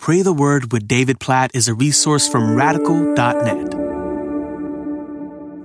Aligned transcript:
Pray 0.00 0.22
the 0.22 0.32
Word 0.32 0.72
with 0.72 0.88
David 0.88 1.20
Platt 1.20 1.50
is 1.52 1.68
a 1.68 1.74
resource 1.74 2.26
from 2.26 2.56
radical.net. 2.56 3.74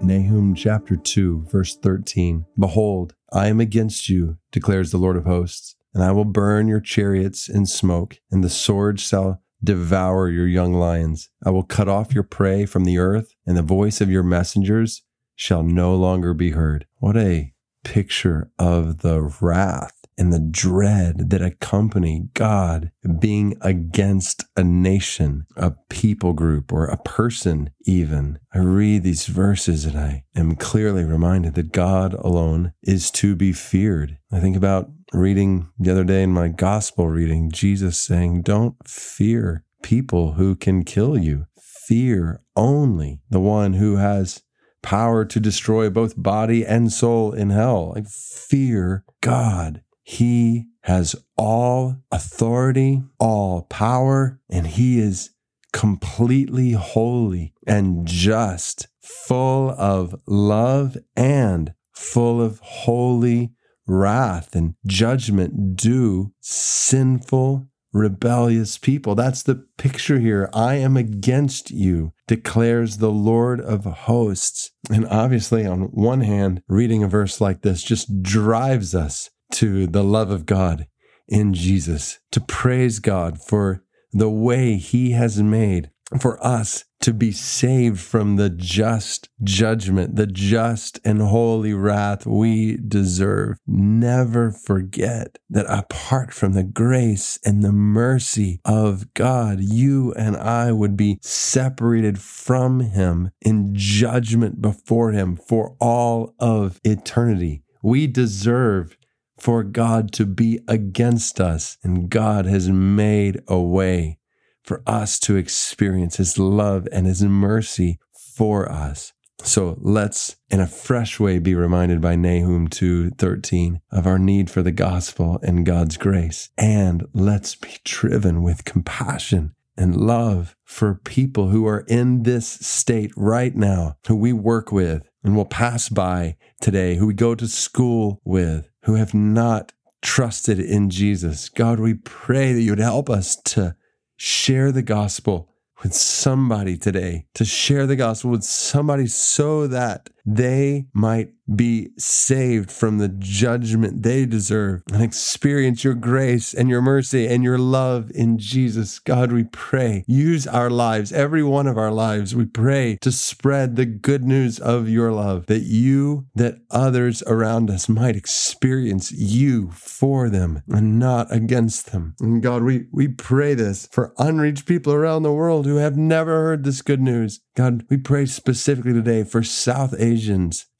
Nahum 0.03 0.53
chapter 0.53 0.97
2, 0.97 1.45
verse 1.49 1.77
13. 1.77 2.45
Behold, 2.59 3.15
I 3.31 3.47
am 3.47 3.61
against 3.61 4.09
you, 4.09 4.37
declares 4.51 4.91
the 4.91 4.97
Lord 4.97 5.15
of 5.15 5.23
hosts, 5.23 5.77
and 5.93 6.03
I 6.03 6.11
will 6.11 6.25
burn 6.25 6.67
your 6.67 6.81
chariots 6.81 7.47
in 7.47 7.65
smoke, 7.65 8.19
and 8.29 8.43
the 8.43 8.49
sword 8.49 8.99
shall 8.99 9.41
devour 9.63 10.27
your 10.27 10.47
young 10.47 10.73
lions. 10.73 11.29
I 11.45 11.51
will 11.51 11.63
cut 11.63 11.87
off 11.87 12.13
your 12.13 12.23
prey 12.23 12.65
from 12.65 12.83
the 12.83 12.97
earth, 12.97 13.33
and 13.47 13.55
the 13.55 13.61
voice 13.61 14.01
of 14.01 14.11
your 14.11 14.23
messengers 14.23 15.03
shall 15.37 15.63
no 15.63 15.95
longer 15.95 16.33
be 16.33 16.49
heard. 16.49 16.87
What 16.97 17.15
a 17.15 17.53
picture 17.85 18.51
of 18.59 18.97
the 18.97 19.21
wrath 19.39 19.94
and 20.17 20.31
the 20.31 20.39
dread 20.39 21.29
that 21.29 21.41
accompany 21.41 22.29
God 22.33 22.91
being 23.19 23.57
against 23.61 24.45
a 24.55 24.63
nation, 24.63 25.45
a 25.55 25.73
people 25.89 26.33
group, 26.33 26.71
or 26.71 26.85
a 26.85 26.97
person, 26.97 27.69
even. 27.85 28.39
I 28.53 28.59
read 28.59 29.03
these 29.03 29.25
verses 29.25 29.85
and 29.85 29.97
I 29.97 30.23
am 30.35 30.55
clearly 30.55 31.03
reminded 31.03 31.55
that 31.55 31.71
God 31.71 32.13
alone 32.13 32.73
is 32.83 33.11
to 33.11 33.35
be 33.35 33.51
feared. 33.51 34.17
I 34.31 34.39
think 34.39 34.55
about 34.55 34.89
reading 35.13 35.69
the 35.77 35.91
other 35.91 36.03
day 36.03 36.23
in 36.23 36.31
my 36.31 36.47
gospel 36.47 37.07
reading, 37.07 37.51
Jesus 37.51 37.99
saying, 37.99 38.43
Don't 38.43 38.75
fear 38.87 39.63
people 39.83 40.33
who 40.33 40.55
can 40.55 40.83
kill 40.83 41.17
you. 41.17 41.45
Fear 41.87 42.41
only 42.55 43.19
the 43.29 43.39
one 43.39 43.73
who 43.73 43.97
has 43.97 44.41
power 44.81 45.25
to 45.25 45.39
destroy 45.39 45.89
both 45.89 46.13
body 46.15 46.65
and 46.65 46.91
soul 46.91 47.31
in 47.33 47.49
hell. 47.49 47.93
Like 47.95 48.07
fear 48.07 49.03
God. 49.21 49.81
He 50.07 50.67
has 50.81 51.15
all 51.35 51.97
authority, 52.11 53.01
all 53.19 53.63
power, 53.63 54.39
and 54.47 54.67
he 54.67 54.99
is 54.99 55.31
completely 55.73 56.73
holy 56.73 57.55
and 57.65 58.07
just, 58.07 58.87
full 59.01 59.71
of 59.71 60.15
love 60.27 60.95
and 61.15 61.73
full 61.91 62.39
of 62.39 62.59
holy 62.59 63.51
wrath 63.87 64.55
and 64.55 64.75
judgment 64.85 65.75
due 65.75 66.31
sinful, 66.39 67.67
rebellious 67.91 68.77
people. 68.77 69.15
That's 69.15 69.41
the 69.41 69.65
picture 69.79 70.19
here. 70.19 70.51
I 70.53 70.75
am 70.75 70.95
against 70.95 71.71
you, 71.71 72.13
declares 72.27 72.97
the 72.97 73.11
Lord 73.11 73.59
of 73.59 73.85
hosts. 73.85 74.69
And 74.91 75.07
obviously, 75.07 75.65
on 75.65 75.81
one 75.85 76.21
hand, 76.21 76.61
reading 76.67 77.01
a 77.01 77.07
verse 77.07 77.41
like 77.41 77.63
this 77.63 77.81
just 77.81 78.21
drives 78.21 78.93
us 78.93 79.31
to 79.53 79.87
the 79.87 80.03
love 80.03 80.31
of 80.31 80.45
God 80.45 80.87
in 81.27 81.53
Jesus, 81.53 82.19
to 82.31 82.41
praise 82.41 82.99
God 82.99 83.41
for 83.41 83.83
the 84.11 84.29
way 84.29 84.77
he 84.77 85.11
has 85.11 85.41
made 85.41 85.91
for 86.19 86.43
us 86.45 86.85
to 87.01 87.13
be 87.13 87.31
saved 87.31 87.99
from 87.99 88.35
the 88.35 88.49
just 88.49 89.29
judgment, 89.43 90.15
the 90.15 90.27
just 90.27 90.99
and 91.03 91.21
holy 91.21 91.73
wrath 91.73 92.25
we 92.25 92.77
deserve. 92.77 93.57
Never 93.67 94.51
forget 94.51 95.37
that 95.49 95.65
apart 95.67 96.33
from 96.33 96.53
the 96.53 96.63
grace 96.63 97.39
and 97.43 97.63
the 97.63 97.71
mercy 97.71 98.59
of 98.65 99.13
God, 99.13 99.59
you 99.59 100.13
and 100.13 100.35
I 100.37 100.71
would 100.71 100.95
be 100.95 101.19
separated 101.21 102.19
from 102.19 102.79
Him 102.79 103.31
in 103.41 103.75
judgment 103.75 104.61
before 104.61 105.11
Him 105.11 105.35
for 105.35 105.75
all 105.79 106.33
of 106.39 106.79
eternity. 106.83 107.63
We 107.83 108.07
deserve 108.07 108.97
for 109.37 109.63
God 109.63 110.11
to 110.13 110.25
be 110.25 110.59
against 110.67 111.39
us, 111.41 111.77
and 111.83 112.09
God 112.09 112.45
has 112.45 112.69
made 112.69 113.41
a 113.47 113.59
way 113.59 114.17
for 114.63 114.81
us 114.87 115.19
to 115.19 115.35
experience 115.35 116.17
His 116.17 116.39
love 116.39 116.87
and 116.91 117.05
His 117.05 117.23
mercy 117.23 117.99
for 118.13 118.71
us. 118.71 119.13
So 119.43 119.77
let's, 119.79 120.37
in 120.49 120.59
a 120.59 120.67
fresh 120.67 121.19
way, 121.19 121.39
be 121.39 121.53
reminded 121.53 122.01
by 122.01 122.15
Nahum 122.15 122.67
2:13 122.67 123.81
of 123.91 124.07
our 124.07 124.17
need 124.17 124.49
for 124.49 124.63
the 124.63 124.71
gospel 124.71 125.39
and 125.43 125.65
God's 125.65 125.97
grace. 125.97 126.49
And 126.57 127.05
let's 127.13 127.55
be 127.55 127.77
driven 127.83 128.41
with 128.41 128.65
compassion 128.65 129.53
and 129.77 129.95
love 129.95 130.55
for 130.63 130.95
people 130.95 131.49
who 131.49 131.67
are 131.67 131.83
in 131.87 132.23
this 132.23 132.47
state 132.47 133.11
right 133.15 133.55
now, 133.55 133.97
who 134.07 134.15
we 134.15 134.33
work 134.33 134.71
with 134.71 135.07
and 135.23 135.35
will 135.35 135.45
pass 135.45 135.89
by 135.89 136.37
today, 136.61 136.95
who 136.95 137.07
we 137.07 137.13
go 137.13 137.35
to 137.35 137.47
school 137.47 138.21
with, 138.23 138.69
who 138.85 138.95
have 138.95 139.13
not 139.13 139.73
trusted 140.01 140.59
in 140.59 140.89
Jesus. 140.89 141.49
God, 141.49 141.79
we 141.79 141.95
pray 141.95 142.53
that 142.53 142.61
you 142.61 142.71
would 142.71 142.79
help 142.79 143.09
us 143.09 143.35
to 143.35 143.75
share 144.15 144.71
the 144.71 144.83
gospel 144.83 145.49
with 145.81 145.93
somebody 145.93 146.77
today, 146.77 147.25
to 147.33 147.43
share 147.43 147.87
the 147.87 147.95
gospel 147.95 148.31
with 148.31 148.43
somebody 148.43 149.07
so 149.07 149.67
that 149.67 150.09
they 150.25 150.87
might 150.93 151.29
be 151.53 151.89
saved 151.97 152.71
from 152.71 152.97
the 152.97 153.07
judgment 153.07 154.01
they 154.01 154.25
deserve 154.25 154.81
and 154.91 155.03
experience 155.03 155.83
your 155.83 155.93
grace 155.93 156.53
and 156.53 156.69
your 156.69 156.81
mercy 156.81 157.27
and 157.27 157.43
your 157.43 157.57
love 157.57 158.11
in 158.15 158.37
Jesus. 158.37 158.99
God, 158.99 159.31
we 159.31 159.43
pray, 159.43 160.03
use 160.07 160.47
our 160.47 160.69
lives, 160.69 161.11
every 161.11 161.43
one 161.43 161.67
of 161.67 161.77
our 161.77 161.91
lives, 161.91 162.35
we 162.35 162.45
pray 162.45 162.97
to 163.01 163.11
spread 163.11 163.75
the 163.75 163.85
good 163.85 164.23
news 164.23 164.59
of 164.59 164.89
your 164.89 165.11
love, 165.11 165.45
that 165.45 165.63
you, 165.63 166.25
that 166.33 166.59
others 166.71 167.21
around 167.23 167.69
us 167.69 167.87
might 167.87 168.15
experience 168.15 169.11
you 169.11 169.69
for 169.71 170.29
them 170.29 170.63
and 170.69 170.97
not 170.97 171.31
against 171.31 171.91
them. 171.91 172.15
And 172.19 172.41
God, 172.41 172.63
we, 172.63 172.87
we 172.91 173.07
pray 173.07 173.53
this 173.53 173.87
for 173.91 174.13
unreached 174.17 174.65
people 174.65 174.93
around 174.93 175.23
the 175.23 175.31
world 175.31 175.65
who 175.65 175.75
have 175.75 175.97
never 175.97 176.43
heard 176.43 176.63
this 176.63 176.81
good 176.81 177.01
news. 177.01 177.41
God, 177.55 177.85
we 177.89 177.97
pray 177.97 178.25
specifically 178.25 178.93
today 178.93 179.23
for 179.23 179.43
South 179.43 179.93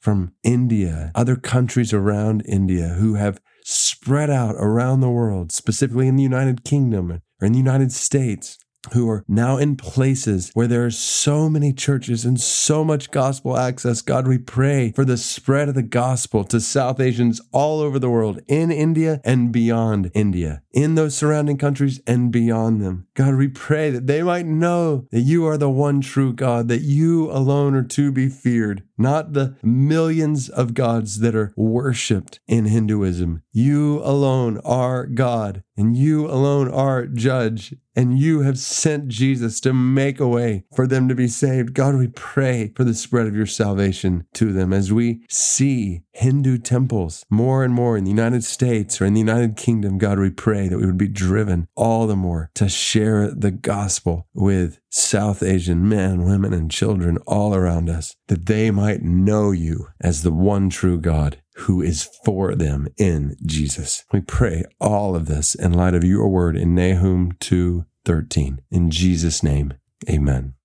From 0.00 0.32
India, 0.42 1.10
other 1.14 1.36
countries 1.36 1.92
around 1.92 2.42
India 2.46 2.94
who 2.98 3.14
have 3.14 3.40
spread 3.64 4.30
out 4.30 4.54
around 4.54 5.00
the 5.00 5.10
world, 5.10 5.52
specifically 5.52 6.08
in 6.08 6.16
the 6.16 6.22
United 6.22 6.64
Kingdom 6.64 7.10
or 7.10 7.46
in 7.46 7.52
the 7.52 7.58
United 7.58 7.92
States, 7.92 8.58
who 8.92 9.10
are 9.10 9.24
now 9.26 9.56
in 9.56 9.76
places 9.76 10.50
where 10.54 10.66
there 10.66 10.84
are 10.84 10.90
so 10.90 11.48
many 11.48 11.72
churches 11.72 12.24
and 12.24 12.40
so 12.40 12.84
much 12.84 13.10
gospel 13.10 13.56
access. 13.56 14.00
God, 14.00 14.28
we 14.28 14.38
pray 14.38 14.92
for 14.92 15.04
the 15.04 15.16
spread 15.16 15.68
of 15.68 15.74
the 15.74 15.82
gospel 15.82 16.44
to 16.44 16.60
South 16.60 17.00
Asians 17.00 17.40
all 17.52 17.80
over 17.80 17.98
the 17.98 18.10
world, 18.10 18.40
in 18.46 18.70
India 18.70 19.20
and 19.24 19.50
beyond 19.52 20.10
India, 20.14 20.62
in 20.72 20.94
those 20.94 21.16
surrounding 21.16 21.58
countries 21.58 22.00
and 22.06 22.30
beyond 22.30 22.80
them. 22.80 23.08
God, 23.14 23.34
we 23.34 23.48
pray 23.48 23.90
that 23.90 24.06
they 24.06 24.22
might 24.22 24.46
know 24.46 25.06
that 25.10 25.20
you 25.20 25.46
are 25.46 25.58
the 25.58 25.70
one 25.70 26.00
true 26.00 26.32
God, 26.32 26.68
that 26.68 26.82
you 26.82 27.30
alone 27.30 27.74
are 27.74 27.82
to 27.82 28.12
be 28.12 28.28
feared, 28.28 28.82
not 28.98 29.32
the 29.32 29.56
millions 29.62 30.48
of 30.48 30.74
gods 30.74 31.20
that 31.20 31.34
are 31.34 31.52
worshiped 31.56 32.40
in 32.46 32.66
Hinduism. 32.66 33.42
You 33.52 34.00
alone 34.02 34.58
are 34.64 35.06
God, 35.06 35.62
and 35.76 35.96
you 35.96 36.26
alone 36.26 36.70
are 36.70 37.06
judge, 37.06 37.74
and 37.94 38.18
you 38.18 38.42
have 38.42 38.58
sent 38.58 39.08
Jesus 39.08 39.60
to 39.60 39.72
make 39.72 40.20
a 40.20 40.28
way 40.28 40.64
for 40.74 40.86
them 40.86 41.08
to 41.08 41.14
be 41.14 41.28
saved. 41.28 41.74
God, 41.74 41.96
we 41.96 42.08
pray 42.08 42.72
for 42.74 42.84
the 42.84 42.94
spread 42.94 43.26
of 43.26 43.34
your 43.34 43.46
salvation 43.46 44.26
to 44.34 44.52
them 44.52 44.72
as 44.72 44.92
we 44.92 45.22
see 45.28 46.02
Hindu 46.16 46.58
temples 46.58 47.24
more 47.28 47.62
and 47.62 47.74
more 47.74 47.96
in 47.96 48.04
the 48.04 48.10
United 48.10 48.42
States 48.42 49.00
or 49.00 49.04
in 49.04 49.14
the 49.14 49.20
United 49.20 49.56
Kingdom. 49.56 49.98
God, 49.98 50.18
we 50.18 50.30
pray 50.30 50.68
that 50.68 50.78
we 50.78 50.86
would 50.86 50.96
be 50.96 51.08
driven 51.08 51.68
all 51.76 52.06
the 52.06 52.16
more 52.16 52.50
to 52.54 52.68
share 52.68 53.30
the 53.30 53.50
gospel 53.50 54.26
with 54.32 54.80
South 54.88 55.42
Asian 55.42 55.86
men, 55.88 56.24
women, 56.24 56.54
and 56.54 56.70
children 56.70 57.18
all 57.26 57.54
around 57.54 57.90
us, 57.90 58.16
that 58.28 58.46
they 58.46 58.70
might 58.70 59.02
know 59.02 59.50
you 59.50 59.88
as 60.00 60.22
the 60.22 60.32
one 60.32 60.70
true 60.70 60.98
God 60.98 61.42
who 61.56 61.82
is 61.82 62.08
for 62.24 62.54
them 62.54 62.88
in 62.96 63.36
Jesus. 63.44 64.04
We 64.12 64.20
pray 64.20 64.64
all 64.80 65.14
of 65.14 65.26
this 65.26 65.54
in 65.54 65.72
light 65.72 65.94
of 65.94 66.04
your 66.04 66.28
word 66.28 66.56
in 66.56 66.74
Nahum 66.74 67.32
2:13. 67.40 68.60
In 68.70 68.90
Jesus' 68.90 69.42
name, 69.42 69.74
amen. 70.08 70.55